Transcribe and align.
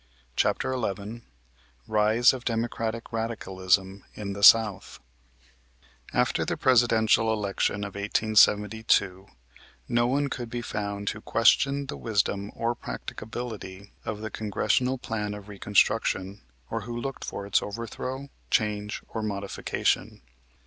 CHAPTER 0.35 0.73
XI 0.73 1.21
RISE 1.87 2.33
OF 2.33 2.43
DEMOCRATIC 2.43 3.13
RADICALISM 3.13 4.03
IN 4.15 4.33
THE 4.33 4.41
SOUTH 4.41 4.99
After 6.11 6.43
the 6.43 6.57
Presidential 6.57 7.31
election 7.31 7.83
of 7.83 7.93
1872 7.93 9.27
no 9.87 10.07
one 10.07 10.27
could 10.27 10.49
be 10.49 10.63
found 10.63 11.07
who 11.11 11.21
questioned 11.21 11.87
the 11.89 11.97
wisdom 11.97 12.51
or 12.55 12.73
practicability 12.73 13.91
of 14.03 14.21
the 14.21 14.31
Congressional 14.31 14.97
Plan 14.97 15.35
of 15.35 15.47
Reconstruction, 15.47 16.41
or 16.71 16.81
who 16.81 16.97
looked 16.97 17.23
for 17.23 17.45
its 17.45 17.61
overthrow, 17.61 18.29
change 18.49 19.03
or 19.07 19.21
modification. 19.21 20.23